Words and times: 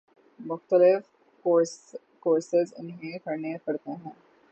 مختلف 0.39 1.01
کورسز 2.19 2.73
انہیں 2.77 3.17
کرنے 3.17 3.55
پڑتے 3.65 3.91
ہیں۔ 3.91 4.11